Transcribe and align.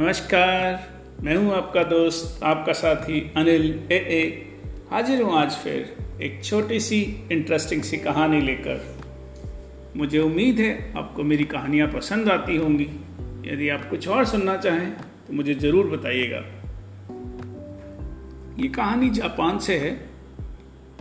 नमस्कार, 0.00 0.78
मैं 1.22 1.34
हूँ 1.36 1.52
आपका 1.54 1.82
दोस्त, 1.82 2.42
आपका 2.44 2.72
साथी 2.72 3.20
अनिल 3.36 3.64
ए 3.92 3.96
ए। 3.96 4.20
हाजिर 4.90 5.22
हूँ 5.22 5.34
आज 5.38 5.50
फिर 5.54 6.22
एक 6.22 6.44
छोटी 6.44 6.78
सी 6.80 7.00
इंटरेस्टिंग 7.32 7.82
सी 7.82 7.96
कहानी 7.96 8.40
लेकर। 8.40 8.80
मुझे 9.96 10.18
उम्मीद 10.18 10.60
है 10.60 10.70
आपको 10.98 11.22
मेरी 11.22 11.44
कहानियाँ 11.44 11.88
पसंद 11.88 12.28
आती 12.28 12.56
होंगी। 12.56 12.88
यदि 13.46 13.68
आप 13.68 13.88
कुछ 13.90 14.08
और 14.08 14.24
सुनना 14.24 14.56
चाहें 14.56 14.90
तो 15.26 15.32
मुझे 15.32 15.54
ज़रूर 15.54 15.86
बताइएगा। 15.86 16.42
ये 18.62 18.68
कहानी 18.68 19.10
जापान 19.10 19.58
से 19.58 19.78
है। 19.78 19.92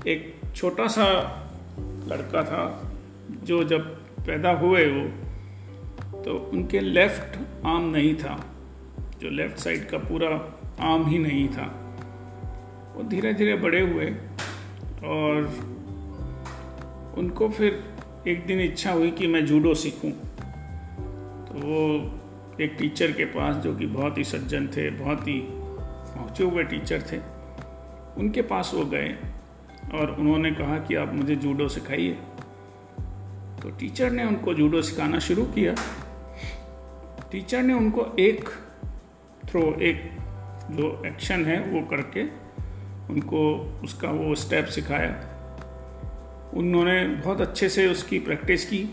एक 0.07 0.33
छोटा 0.55 0.87
सा 0.87 1.09
लड़का 2.07 2.43
था, 2.43 2.91
जो 3.43 3.63
जब 3.63 3.89
पैदा 4.27 4.51
हुए 4.51 4.85
वो 4.85 5.09
तो 6.23 6.37
उनके 6.53 6.79
लेफ़्ट 6.79 7.39
आर्म 7.65 7.89
नहीं 7.89 8.15
था। 8.15 8.48
जो 9.21 9.29
लेफ़्ट 9.29 9.57
साइड 9.57 9.89
का 9.89 9.97
पूरा 9.97 10.29
आम 10.79 11.05
ही 11.05 11.17
नहीं 11.19 11.47
था। 11.49 11.65
वो 12.95 13.03
धीरे 13.03 13.33
धीरे 13.33 13.55
बड़े 13.55 13.81
हुए 13.81 14.05
और 15.05 15.45
उनको 17.17 17.49
फिर 17.49 17.83
एक 18.27 18.45
दिन 18.45 18.61
इच्छा 18.61 18.91
हुई 18.91 19.11
कि 19.11 19.27
मैं 19.27 19.45
जूडो 19.45 19.73
सीखूं। 19.73 20.11
तो 21.45 21.59
वो 21.59 21.81
एक 22.61 22.75
टीचर 22.79 23.11
के 23.11 23.25
पास, 23.25 23.55
जो 23.55 23.75
कि 23.75 23.85
बहुत 23.85 24.17
ही 24.17 24.23
सज्जन 24.23 24.67
थे, 24.67 24.89
बहुत 24.91 25.27
ही 25.27 25.39
पहुँचे 25.39 26.43
हुए 26.43 26.63
टीचर 26.63 27.01
थे, 27.01 27.17
उनके 28.21 28.41
पास 28.41 28.71
वो 28.75 28.85
गए 28.85 29.15
और 29.93 30.15
उन्होंने 30.19 30.51
कहा 30.51 30.77
कि 30.77 30.95
आप 30.95 31.13
मुझे 31.13 31.35
जूडो 31.35 31.67
सिखाइए। 31.67 32.17
तो 33.61 33.69
टीचर 33.69 34.11
ने 34.11 34.23
उनको 34.23 34.53
जूडो 34.53 34.81
सिखाना 34.81 35.19
शुरू 35.19 35.43
किया। 35.43 35.75
टीचर 37.31 37.63
ने 37.63 37.73
उनको 37.73 38.05
एक 38.19 38.49
थ्रो 39.49 39.73
एक 39.81 40.01
जो 40.71 41.03
एक्शन 41.05 41.45
है 41.45 41.59
वो 41.61 41.81
करके 41.87 42.23
उनको 43.13 43.41
उसका 43.83 44.09
वो 44.09 44.35
स्टेप 44.35 44.65
सिखाया। 44.65 45.11
उन्होंने 46.53 47.05
बहुत 47.05 47.41
अच्छे 47.41 47.69
से 47.69 47.87
उसकी 47.87 48.19
प्रैक्टिस 48.19 48.65
की। 48.65 48.83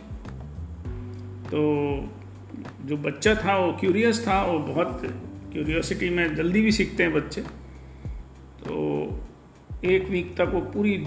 तो 1.46 1.60
जो 2.84 2.96
बच्चा 2.96 3.34
था, 3.34 3.56
वो 3.56 3.72
क्यूरियस 3.72 4.26
था, 4.26 4.42
वो 4.42 4.58
बहुत 4.58 5.00
क्यूरियोसिटी 5.52 6.10
में 6.10 6.34
जल्दी 6.34 6.60
भी 6.60 6.72
सीखते 6.72 7.02
हैं 7.02 7.12
बच्चे। 7.12 7.40
तो 8.66 8.76
एक 9.84 10.08
वीक 10.08 10.36
तक 10.36 10.50
वो 10.54 10.60
पूरी 10.60 10.98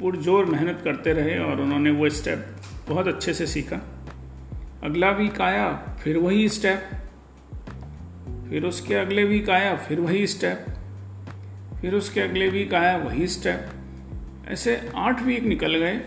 पुरजोर 0.00 0.44
मेहनत 0.44 0.80
करते 0.84 1.12
रहे 1.12 1.38
और 1.38 1.60
उन्होंने 1.60 1.90
वो 1.90 2.08
स्टेप 2.08 2.46
बहुत 2.88 3.08
अच्छे 3.08 3.34
से 3.34 3.46
सीखा। 3.46 3.76
अगला 4.82 5.10
वीक 5.10 5.40
आया, 5.40 5.96
फिर 6.04 6.16
वही 6.16 6.48
स्टेप 6.48 6.90
फिर 8.50 8.64
उसके 8.64 8.94
अगले 8.94 9.24
वीक 9.24 9.50
आया, 9.50 9.76
फिर 9.76 10.00
वही 10.00 10.26
स्टेप 10.26 10.66
फिर 11.80 11.94
उसके 11.94 12.20
अगले 12.20 12.48
वीक 12.48 12.74
आया, 12.74 12.96
वही 12.96 13.26
स्टेप 13.26 14.48
ऐसे 14.48 14.80
आठ 14.96 15.22
वीक 15.22 15.42
निकल 15.42 15.76
गए। 15.76 16.00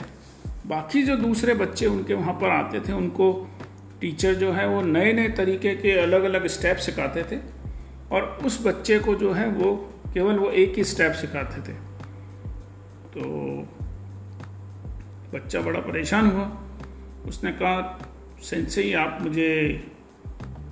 बाकी 0.67 1.03
जो 1.03 1.15
दूसरे 1.15 1.53
बच्चे 1.53 1.85
उनके 1.85 2.13
वहाँ 2.13 2.33
पर 2.33 2.49
आते 2.49 2.79
थे, 2.79 2.93
उनको 2.93 3.47
टीचर 4.01 4.33
जो 4.33 4.51
है 4.51 4.67
वो 4.67 4.81
नए 4.81 5.13
नए 5.13 5.29
तरीके 5.29 5.75
के 5.75 5.91
अलग 5.91 6.23
अलग 6.23 6.47
स्टेप 6.47 6.77
सिखाते 6.77 7.23
थे 7.23 7.39
और 8.11 8.23
उस 8.45 8.65
बच्चे 8.67 8.99
को 8.99 9.15
जो 9.15 9.31
है 9.33 9.47
वो 9.47 9.75
केवल 10.13 10.37
वो 10.37 10.49
एक 10.49 10.73
ही 10.77 10.83
स्टेप 10.83 11.11
सिखाते 11.11 11.61
थे। 11.61 11.75
तो 13.13 13.21
बच्चा 15.33 15.61
बड़ा 15.61 15.79
परेशान 15.79 16.27
हुआ। 16.27 16.51
उसने 17.27 17.51
कहा, 17.51 17.99
सेंसे 18.43 18.93
आप 18.93 19.17
मुझे 19.21 19.49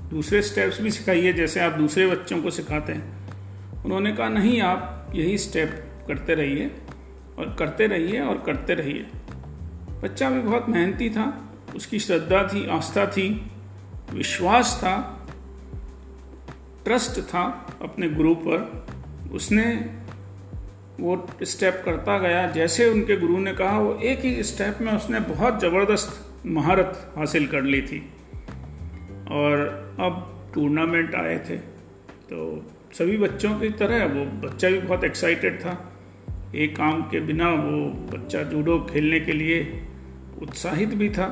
दूसरे 0.10 0.42
स्टेप्स 0.42 0.82
भी 0.82 0.92
सिखाइए, 0.92 1.34
जैसे 1.34 1.60
आप 1.60 1.72
दूसरे 1.72 2.08
बच्चों 2.08 2.42
को 2.42 2.52
सिखाते 2.52 2.94
हैं। 2.94 3.20
उन्होंने 3.84 4.12
कहा, 4.12 4.30
नहीं, 4.30 4.62
आप 4.62 5.12
यही 5.16 5.38
स्टेप 5.38 5.92
करते 6.08 6.36
रहिए 6.36 6.72
और 7.40 7.56
करते 7.60 7.88
रहिए 7.88 8.22
और 8.22 8.44
करते 8.46 8.74
रहिए। 8.74 9.08
बच्चा 10.04 10.30
भी 10.30 10.40
बहुत 10.40 10.70
मेहनती 10.70 11.10
था, 11.10 11.52
उसकी 11.76 12.00
श्रद्धा 12.00 12.48
थी, 12.48 12.70
आस्था 12.70 13.06
थी, 13.06 13.52
विश्वास 14.14 14.78
था 14.78 15.16
ट्रस्ट 16.84 17.22
था 17.22 17.76
अपने 17.82 18.10
गुरु 18.10 18.36
पर। 18.36 18.88
उसने 19.34 19.90
वो 21.00 21.28
स्टेप 21.44 21.82
करता 21.86 22.18
गया। 22.20 22.52
जैसे 22.52 22.90
उनके 22.90 23.18
गुरु 23.18 23.38
ने 23.38 23.54
कहा, 23.54 23.80
वो 23.80 23.96
एक 23.96 24.20
ही 24.20 24.44
स्टेप 24.44 24.78
में 24.82 24.94
उसने 24.94 25.20
बहुत 25.20 25.62
ज़बरदस्त 25.62 26.34
महारत 26.46 27.14
हासिल 27.18 27.48
कर 27.48 27.62
ली 27.62 27.82
थी। 27.82 28.14
और 29.32 29.60
अब 30.00 30.52
टूर्नामेंट 30.54 31.16
आए 31.16 31.38
थे। 31.50 31.58
तो 32.30 32.66
सभी 32.94 33.18
बच्चों 33.18 33.54
की 33.60 33.70
तरह 33.70 34.06
वो 34.06 34.26
बच्चा 34.42 34.70
भी 34.70 34.78
बहुत 34.78 35.04
एक्साइटेड 35.04 35.60
था। 35.60 35.74
एक 36.56 36.76
काम 36.76 37.02
के 37.02 37.20
बिना 37.20 37.50
वो 37.50 37.90
बच्चा 38.14 38.42
जूडो 38.44 38.80
खेलने 38.92 39.20
के 39.20 39.32
लिए 39.32 39.84
उत्साहित 40.42 40.90
भी 40.90 41.10
था 41.10 41.28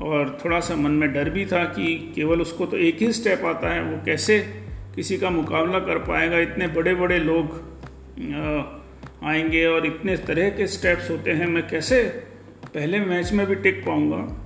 और 0.00 0.38
थोड़ा 0.44 0.60
सा 0.60 0.76
मन 0.76 0.90
में 0.90 1.12
डर 1.12 1.30
भी 1.30 1.46
था 1.46 1.64
कि 1.64 2.12
केवल 2.14 2.40
उसको 2.40 2.66
तो 2.66 2.76
एक 2.76 3.02
ही 3.02 3.12
स्टेप 3.12 3.44
आता 3.44 3.72
है, 3.74 3.82
वो 3.82 4.04
कैसे 4.04 4.38
किसी 4.94 5.18
का 5.18 5.30
मुकाबला 5.30 5.78
कर 5.78 5.98
पाएगा? 5.98 6.38
इतने 6.38 6.66
बड़े 6.68 6.94
बड़े 6.94 7.18
लोग 7.18 7.62
आएँगे 9.24 9.66
और 9.66 9.86
इतने 9.86 10.16
तरह 10.16 10.50
के 10.50 10.66
स्टेप्स 10.66 11.10
होते 11.10 11.30
हैं, 11.30 11.46
मैं 11.46 11.66
कैसे 11.68 12.02
पहले 12.74 13.00
मैच 13.00 13.32
में 13.32 13.46
भी 13.46 13.54
टिक 13.54 13.84
पाऊँगा? 13.86 14.43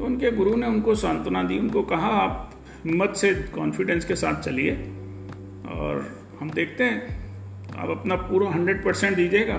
तो 0.00 0.06
उनके 0.06 0.30
गुरु 0.30 0.54
ने 0.56 0.66
उनको 0.66 0.94
सांत्वना 0.94 1.42
दी, 1.42 1.58
उनको 1.58 1.82
कहा, 1.82 2.08
आप 2.08 2.52
हिम्मत 2.84 3.16
से 3.16 3.32
कॉन्फिडेंस 3.34 4.04
के 4.04 4.14
साथ 4.16 4.40
चलिए 4.42 4.72
और 5.70 5.98
हम 6.40 6.50
देखते 6.50 6.84
हैं। 6.84 7.74
आप 7.76 7.90
अपना 7.90 8.16
पूरा 8.16 8.48
हंड्रेड 8.50 8.84
परसेंट 8.84 9.16
दीजिएगा 9.16 9.54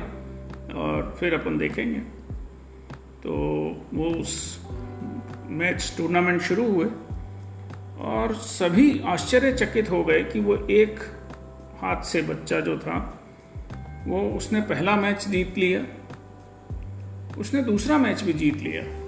और 0.76 1.16
फिर 1.20 1.34
अपन 1.34 1.58
देखेंगे। 1.58 2.00
तो 3.24 3.34
वो 3.94 4.06
उस 4.10 4.34
मैच 5.50 5.94
टूर्नामेंट 5.98 6.42
शुरू 6.42 6.66
हुए 6.72 6.86
और 8.00 8.34
सभी 8.34 9.00
आश्चर्यचकित 9.06 9.92
हो 9.92 10.04
गए 10.04 10.24
कि 10.24 10.40
वो 10.40 10.56
एक 10.56 11.00
हाथ 11.82 12.02
से 12.04 12.22
बच्चा 12.22 12.60
जो 12.60 12.78
था, 12.78 12.98
वो 14.08 14.22
उसने 14.38 14.62
पहला 14.62 14.96
मैच 14.96 15.28
जीत 15.28 15.58
लिया, 15.58 15.86
उसने 17.38 17.64
दूसरा 17.64 17.98
मैच 17.98 18.24
भी 18.24 18.34
जीत 18.34 18.58
लिया। 18.58 19.01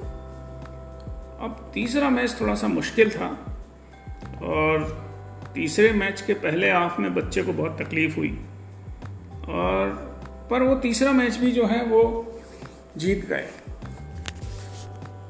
अब 1.43 1.71
तीसरा 1.73 2.09
मैच 2.09 2.35
थोड़ा 2.41 2.55
सा 2.55 2.67
मुश्किल 2.67 3.09
था 3.09 3.57
और 4.43 5.03
तीसरे 5.55 5.91
मैच 5.91 6.21
के 6.21 6.33
पहले 6.33 6.71
हाफ़ 6.71 7.01
में 7.01 7.15
बच्चे 7.15 7.43
को 7.43 7.53
बहुत 7.53 7.81
तकलीफ़ 7.81 8.15
हुई। 8.15 8.39
और, 9.49 9.89
पर 10.51 10.61
वो 10.61 10.75
तीसरा 10.75 11.11
मैच 11.11 11.37
भी 11.37 11.51
जो 11.51 11.65
है 11.65 11.85
वो 11.85 12.33
जीत 12.97 13.25
गए। 13.25 13.47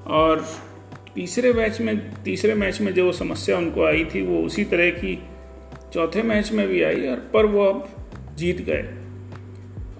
और 0.07 0.47
तीसरे 1.15 1.53
मैच 1.53 1.81
में, 1.81 2.23
तीसरे 2.23 2.53
मैच 2.53 2.81
में 2.81 2.93
जो 2.93 3.11
समस्या 3.11 3.57
उनको 3.57 3.85
आई 3.85 4.05
थी 4.05 4.25
वो 4.25 4.37
उसी 4.37 4.63
तरह 4.63 4.89
की 4.89 5.23
चौथे 5.93 6.23
मैच 6.23 6.51
में 6.51 6.67
भी 6.67 6.83
आई 6.83 7.07
और, 7.07 7.17
पर 7.17 7.45
वो 7.45 7.65
अब 7.65 7.89
जीत 8.35 8.61
गए। 8.61 8.81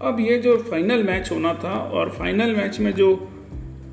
अब 0.02 0.18
ये 0.20 0.38
जो 0.38 0.58
फाइनल 0.58 1.04
मैच 1.04 1.32
होना 1.32 1.54
था 1.54 1.74
और 1.74 2.10
फाइनल 2.10 2.56
मैच 2.56 2.80
में 2.80 2.92
जो 2.92 3.30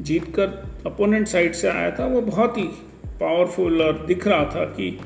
जीत 0.00 0.24
कर 0.24 0.69
अपोनेंट 0.86 1.26
साइड 1.28 1.52
से 1.52 1.68
आया 1.68 1.90
था, 1.90 2.06
वो 2.06 2.20
बहुत 2.20 2.58
ही 2.58 2.64
पावरफुल 3.20 3.82
और 3.82 4.06
दिख 4.06 4.26
रहा 4.26 4.44
था 4.44 4.64
कि 4.64 4.98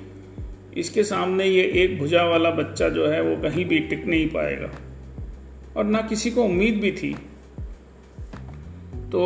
इसके 0.76 1.02
सामने 1.04 1.44
ये 1.44 1.62
एक 1.62 1.98
भुजा 1.98 2.22
वाला 2.22 2.50
बच्चा 2.50 2.88
जो 2.88 3.06
है, 3.06 3.22
वो 3.22 3.36
कहीं 3.42 3.64
भी 3.64 3.78
टिक 3.78 4.06
नहीं 4.06 4.26
पाएगा। 4.26 4.70
और 5.76 5.84
ना 5.84 6.00
किसी 6.00 6.30
को 6.30 6.44
उम्मीद 6.44 6.80
भी 6.80 6.92
थी। 6.92 7.12
तो 9.12 9.24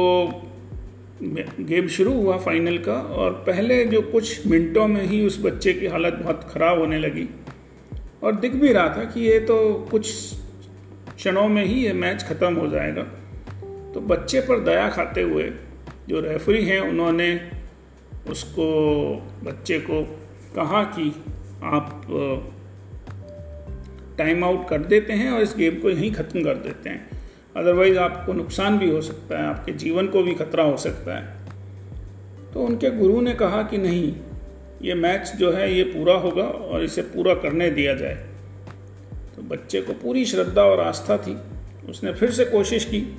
गेम 1.61 1.89
शुरू 1.89 2.13
हुआ 2.13 2.37
फाइनल 2.39 2.79
का 2.79 2.93
और 2.93 3.33
पहले 3.47 3.85
जो 3.85 4.03
कुछ 4.03 4.47
मिनटों 4.47 4.87
में 4.89 5.03
ही 5.03 5.27
उस 5.27 5.41
बच्चे 5.45 5.73
की 5.73 5.87
हालत 5.87 6.15
बहुत 6.15 6.51
ख़राब 6.53 6.79
होने 6.79 6.99
लगी। 6.99 7.29
और 8.23 8.37
दिख 8.37 8.53
भी 8.53 8.73
रहा 8.73 8.89
था 8.89 9.05
कि 9.05 9.21
ये 9.21 9.39
तो 9.41 9.89
कुछ 9.91 10.11
क्षणों 11.17 11.49
में 11.49 11.65
ही 11.65 11.75
ये 11.75 11.93
मैच 11.93 12.23
ख़त्म 12.23 12.55
हो 12.55 12.69
जाएगा। 12.69 13.03
तो 13.95 14.01
बच्चे 14.01 14.41
पर 14.41 14.61
दया 14.61 14.89
खाते 14.89 15.23
हुए 15.23 15.51
जो 16.09 16.21
रेफरी 16.21 16.65
हैं, 16.65 16.81
उन्होंने 16.81 17.51
उसको, 18.31 18.67
बच्चे 19.45 19.79
को 19.79 20.03
कहा 20.57 20.83
कि 20.85 21.25
आप 21.63 22.03
टाइम 24.19 24.45
आउट 24.45 24.69
कर 24.69 24.79
देते 24.79 25.13
हैं 25.13 25.31
और 25.31 25.43
इस 25.43 25.55
गेम 25.57 25.75
को 25.75 25.91
यहीं 25.91 26.13
ख़त्म 26.13 26.45
कर 26.45 26.55
देते 26.55 26.91
हैं। 26.91 27.11
अदरवाइज़ 27.57 27.99
आपको 27.99 28.33
नुकसान 28.33 28.79
भी 28.79 28.91
हो 28.91 29.01
सकता 29.01 29.39
है, 29.39 29.47
आपके 29.47 29.73
जीवन 29.73 30.07
को 30.07 30.23
भी 30.23 30.35
खतरा 30.35 30.65
हो 30.65 30.77
सकता 30.77 31.19
है। 31.19 31.37
तो 32.55 32.61
उनके 32.61 32.91
गुरु 32.91 33.21
ने 33.21 33.35
कहा 33.35 33.63
कि 33.63 33.79
नहीं, 33.79 34.17
ये 34.83 34.95
मैच 34.95 35.33
जो 35.37 35.53
है, 35.53 35.75
ये 35.75 35.85
पूरा 35.85 36.15
होगा 36.15 36.45
और 36.45 36.83
इसे 36.83 37.03
पूरा 37.03 37.35
करने 37.35 37.71
दिया 37.71 37.95
जाए। 37.95 38.15
तो 39.37 39.43
बच्चे 39.43 39.81
को 39.81 39.93
पूरी 39.93 40.25
श्रद्धा 40.25 40.63
और 40.63 40.81
आस्था 40.81 41.19
थी। 41.19 41.37
उसने 41.89 42.13
फिर 42.13 42.31
से 42.31 42.45
कोशिश 42.45 42.85
की 42.85 43.19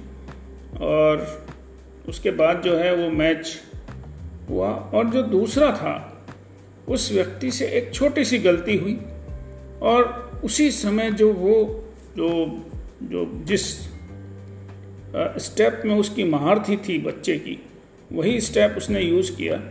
और 0.82 1.46
उसके 2.10 2.32
बाद 2.32 2.62
जो 2.62 2.76
है 2.76 2.96
वो 2.96 3.10
मैच 3.10 3.62
हुआ 4.50 4.70
और 4.70 5.10
जो 5.10 5.22
दूसरा 5.22 5.72
था, 5.72 6.26
उस 6.88 7.12
व्यक्ति 7.12 7.52
से 7.52 7.66
एक 7.66 7.94
छोटी 7.94 8.26
सी 8.26 8.38
गलती 8.38 8.78
हुई 8.78 9.00
और 9.82 10.32
उसी 10.44 10.72
समय 10.72 11.12
जो 11.12 11.34
वो, 11.34 11.86
जो 12.18 12.60
जो 13.04 13.42
जिस 13.44 13.62
स्टेप 15.46 15.82
में 15.86 15.96
उसकी 15.96 16.24
महारथी 16.24 16.78
थी 16.78 16.98
बच्चे 16.98 17.38
की, 17.38 17.64
वही 18.12 18.42
स्टेप 18.42 18.76
उसने 18.78 19.02
यूज़ 19.02 19.36
किया 19.36 19.62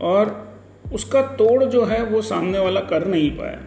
और 0.00 0.56
उसका 0.92 1.22
तोड़ 1.22 1.64
जो 1.64 1.84
है 1.84 2.04
वो 2.04 2.22
सामने 2.22 2.58
वाला 2.58 2.80
कर 2.80 3.06
नहीं 3.06 3.30
पाया 3.30 3.62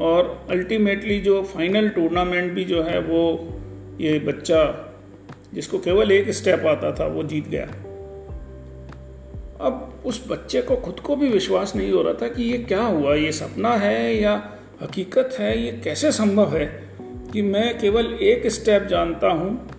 और 0.00 0.46
अल्टीमेटली 0.50 1.20
जो 1.20 1.42
फाइनल 1.42 1.88
टूर्नामेंट 1.88 2.52
भी 2.52 2.64
जो 2.64 2.82
है 2.82 3.00
वो 3.00 3.48
ये 4.00 4.18
बच्चा 4.18 4.86
जिसको 5.54 5.78
केवल 5.78 6.12
एक 6.12 6.30
स्टेप 6.30 6.66
आता 6.66 6.92
था, 6.92 7.06
वो 7.06 7.22
जीत 7.22 7.48
गया। 7.48 7.66
अब 9.60 10.02
उस 10.06 10.24
बच्चे 10.28 10.62
को 10.62 10.76
खुद 10.76 11.00
को 11.00 11.16
भी 11.16 11.28
विश्वास 11.28 11.76
नहीं 11.76 11.92
हो 11.92 12.02
रहा 12.02 12.14
था 12.14 12.28
कि 12.28 12.42
ये 12.42 12.58
क्या 12.58 12.82
हुआ? 12.82 13.14
ये 13.14 13.32
सपना 13.32 13.70
है 13.70 14.14
या 14.14 14.52
हकीकत 14.82 15.36
है? 15.38 15.64
ये 15.64 15.80
कैसे 15.84 16.12
संभव 16.12 16.56
है 16.56 16.66
कि 17.32 17.42
मैं 17.42 17.78
केवल 17.78 18.06
एक 18.06 18.46
स्टेप 18.46 18.82
जानता 18.82 19.28
हूँ 19.28 19.70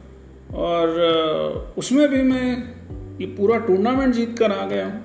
और 0.54 0.90
उसमें 1.78 2.08
भी 2.10 2.22
मैं 2.22 2.58
ये 3.22 3.28
पूरा 3.28 3.58
टूर्नामेंट 3.58 4.14
जीत 4.14 4.36
कर 4.40 4.52
आ 4.52 4.66
गया 4.66 4.86
हूँ? 4.86 5.02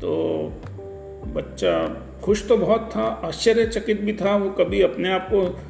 तो 0.00 0.12
बच्चा 1.26 2.02
खुश 2.22 2.48
तो 2.48 2.56
बहुत 2.56 2.90
था, 2.96 3.02
आश्चर्यचकित 3.02 4.00
भी 4.00 4.12
था। 4.12 4.36
वो 4.36 4.50
कभी 4.50 4.82
अपने 4.82 5.12
आप 5.12 5.28
को 5.32 5.60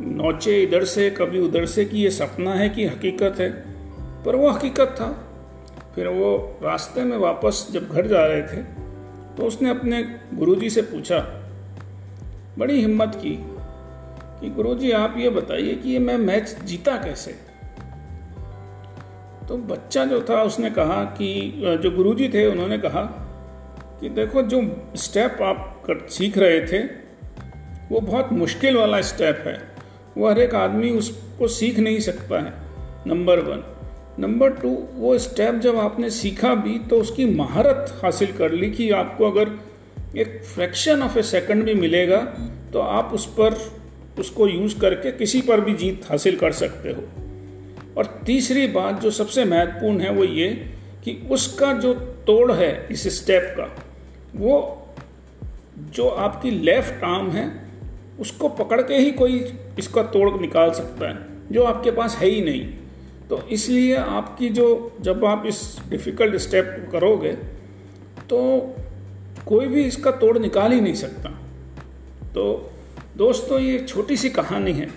नौचे 0.00 0.62
इधर 0.62 0.84
से, 0.84 1.10
कभी 1.10 1.40
उधर 1.40 1.66
से 1.66 1.84
कि 1.84 1.98
ये 1.98 2.10
सपना 2.10 2.54
है 2.54 2.68
कि 2.68 2.86
हकीकत 2.86 3.34
है। 3.38 3.50
पर 4.24 4.36
वो 4.36 4.50
हकीकत 4.50 4.94
था। 5.00 5.24
फिर 5.94 6.06
वो 6.06 6.58
रास्ते 6.62 7.02
में 7.02 7.16
वापस 7.16 7.68
जब 7.70 7.88
घर 7.88 8.06
जा 8.06 8.26
रहे 8.26 8.42
थे 8.42 8.62
तो 9.36 9.42
उसने 9.42 9.70
अपने 9.70 10.02
गुरुजी 10.34 10.70
से 10.70 10.82
पूछा, 10.82 11.18
बड़ी 12.58 12.80
हिम्मत 12.80 13.12
की 13.14 13.38
कि 14.40 14.50
गुरुजी, 14.50 14.90
आप 14.90 15.14
ये 15.18 15.30
बताइए 15.30 15.74
कि 15.74 15.88
ये 15.88 15.98
मैं 15.98 16.18
मैच 16.18 16.56
जीता 16.64 16.96
कैसे? 16.96 17.32
तो 19.48 19.56
बच्चा 19.56 20.04
जो 20.04 20.20
था, 20.30 20.42
उसने 20.42 20.70
कहा 20.70 21.04
कि, 21.04 21.52
जो 21.82 21.90
गुरुजी 21.90 22.28
थे, 22.28 22.46
उन्होंने 22.46 22.78
कहा 22.78 23.02
कि 24.00 24.08
देखो, 24.08 24.42
जो 24.42 24.90
स्टेप 24.96 25.42
आप 25.42 25.82
सीख 25.90 26.38
रहे 26.38 26.60
थे 26.60 27.07
वो 27.90 28.00
बहुत 28.00 28.32
मुश्किल 28.32 28.76
वाला 28.76 29.00
स्टेप 29.00 29.42
है। 29.46 29.60
वो 30.16 30.28
हर 30.28 30.38
एक 30.38 30.54
आदमी 30.54 30.90
उसको 30.90 31.48
सीख 31.48 31.78
नहीं 31.78 32.00
सकता 32.00 32.40
है। 32.40 32.52
नंबर 33.06 33.40
वन 33.40 33.62
नंबर 34.18 34.50
टू 34.50 34.68
वो 34.94 35.18
स्टेप 35.18 35.54
जब 35.54 35.76
आपने 35.78 36.10
सीखा 36.10 36.54
भी 36.54 36.78
तो 36.78 37.00
उसकी 37.00 37.24
महारत 37.24 38.00
हासिल 38.02 38.32
कर 38.32 38.52
ली 38.52 38.70
कि 38.70 38.90
आपको 38.90 39.30
अगर 39.30 39.50
एक 40.16 40.42
फ्रैक्शन 40.44 41.02
ऑफ़ 41.02 41.18
ए 41.18 41.22
सेकंड 41.22 41.64
भी 41.64 41.74
मिलेगा 41.74 42.20
तो 42.72 42.80
आप 42.80 43.10
उस 43.14 43.26
पर, 43.26 43.54
उसको 44.18 44.48
यूज़ 44.48 44.78
करके 44.80 45.12
किसी 45.12 45.40
पर 45.40 45.60
भी 45.60 45.74
जीत 45.74 46.10
हासिल 46.10 46.36
कर 46.36 46.52
सकते 46.52 46.88
हो। 46.88 47.02
और 47.98 48.20
तीसरी 48.26 48.66
बात 48.66 49.00
जो 49.00 49.10
सबसे 49.10 49.44
महत्वपूर्ण 49.44 50.00
है, 50.00 50.10
वो 50.12 50.24
ये 50.24 50.48
कि 51.04 51.28
उसका 51.30 51.72
जो 51.72 51.94
तोड़ 52.26 52.52
है 52.52 52.88
इस 52.90 53.06
स्टेप 53.20 53.54
का, 53.56 53.84
वो 54.36 54.86
जो 55.78 56.08
आपकी 56.08 56.50
लेफ़्ट 56.50 57.04
आर्म 57.04 57.30
है 57.30 57.67
उसको 58.18 58.48
पकड़ 58.48 58.80
के 58.82 58.94
ही 58.94 59.10
कोई 59.12 59.38
इसका 59.78 60.02
तोड़ 60.04 60.30
निकाल 60.40 60.70
सकता 60.72 61.08
है, 61.08 61.18
जो 61.52 61.64
आपके 61.64 61.90
पास 61.90 62.16
है 62.16 62.28
ही 62.28 62.40
नहीं। 62.40 62.66
तो 63.28 63.40
इसलिए 63.50 63.96
आपकी 63.96 64.48
जो, 64.48 64.96
जब 65.00 65.24
आप 65.24 65.44
इस 65.46 65.60
डिफ़िकल्ट 65.88 66.36
स्टेप 66.36 66.88
करोगे 66.92 67.32
तो 68.28 68.38
कोई 69.46 69.66
भी 69.66 69.84
इसका 69.84 70.10
तोड़ 70.12 70.38
निकाल 70.38 70.72
ही 70.72 70.80
नहीं 70.80 70.94
सकता। 70.94 71.28
तो 72.34 72.70
दोस्तों, 73.16 73.58
ये 73.60 73.78
छोटी 73.78 74.16
सी 74.16 74.30
कहानी 74.30 74.72
है। 74.72 74.88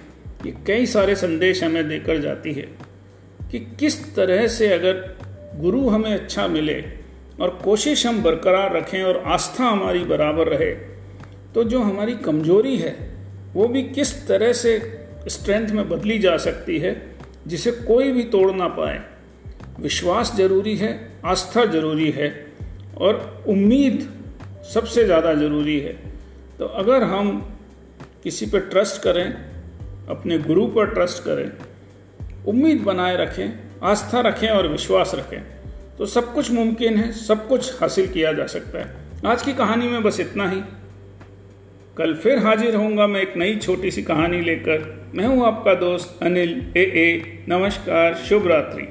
ये 0.46 0.52
कई 0.68 0.86
सारे 0.86 1.16
संदेश 1.16 1.64
हमें 1.64 1.88
देकर 1.88 2.22
जाती 2.22 2.54
है 2.54 2.68
कि 3.52 3.60
किस 3.80 4.16
तरह 4.16 4.48
से 4.48 4.68
अगर 4.68 5.00
गुरु 5.60 5.88
हमें 5.90 6.14
अच्छा 6.14 6.48
मिले 6.48 6.82
और 7.42 7.50
कोशिश 7.64 8.06
हम 8.06 8.22
बरकरार 8.24 8.76
रखें 8.76 9.02
और 9.04 9.24
आस्था 9.28 9.64
हमारी 9.64 10.04
बराबर 10.06 10.48
रहे 10.48 10.72
तो 11.56 11.64
जो 11.64 11.80
हमारी 11.82 12.14
कमज़ोरी 12.16 12.76
है, 12.78 12.96
वो 13.54 13.68
भी 13.68 13.84
किस 13.84 14.28
तरह 14.28 14.54
से 14.54 14.78
स्ट्रेंथ 15.28 15.70
में 15.70 15.88
बदली 15.90 16.18
जा 16.20 16.36
सकती 16.38 16.78
है, 16.80 16.96
जिसे 17.48 17.72
कोई 17.72 18.12
भी 18.12 18.24
तोड़ 18.26 18.52
ना 18.52 18.68
पाए। 18.68 19.00
विश्वास 19.80 20.34
ज़रूरी 20.36 20.76
है, 20.78 20.92
आस्था 21.26 21.66
ज़रूरी 21.66 22.10
है, 22.12 22.30
और 22.98 23.44
उम्मीद 23.48 24.08
सबसे 24.74 25.06
ज़्यादा 25.06 25.34
ज़रूरी 25.34 25.80
है। 25.80 25.94
तो 26.60 26.66
अगर 26.66 27.04
हम 27.04 27.40
किसी 28.24 28.46
पर 28.46 28.60
ट्रस्ट 28.70 29.02
करें, 29.02 29.26
अपने 30.10 30.38
गुरु 30.40 30.68
पर 30.68 30.94
ट्रस्ट 30.94 31.24
करें, 31.24 31.52
उम्मीद 32.48 32.82
बनाए 32.82 33.16
रखें, 33.18 33.48
आस्था 33.84 34.20
रखें 34.22 34.50
और 34.50 34.68
विश्वास 34.68 35.12
रखें 35.16 35.42
तो 35.98 36.06
सब 36.06 36.34
कुछ 36.34 36.52
मुमकिन 36.52 36.98
है, 36.98 37.12
सब 37.12 37.48
कुछ 37.48 37.82
हासिल 37.82 38.08
किया 38.08 38.32
जा 38.34 38.46
सकता 38.48 38.80
है। 38.80 38.94
आज 39.26 39.42
की 39.42 39.54
कहानी 39.54 39.88
में 39.88 40.04
बस 40.04 40.20
इतना 40.20 40.50
ही। 40.50 40.62
कल 41.98 42.14
फिर 42.16 42.38
हाजिर 42.38 42.76
होऊँगा 42.76 43.08
मैं 43.08 43.22
एक 43.22 43.34
नई 43.38 43.56
छोटी 43.56 43.92
सी 43.92 44.04
कहानी 44.04 44.42
लेकर। 44.42 45.12
मैं 45.16 45.26
हूँ 45.26 45.46
आपका 45.46 45.74
दोस्त 45.74 46.24
अनिल, 46.24 46.74
ए 46.78 46.82
ए, 46.82 47.44
नमस्कार, 47.50 48.14
शुभ 48.14 48.48
रात्रि। 48.48 48.88